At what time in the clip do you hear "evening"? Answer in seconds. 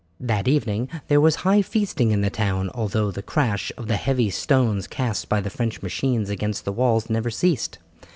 0.47-0.89